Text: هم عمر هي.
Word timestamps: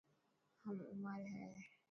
هم 0.65 0.77
عمر 0.87 1.21
هي. 1.35 1.55